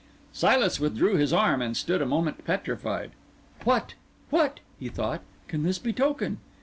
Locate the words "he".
4.79-4.89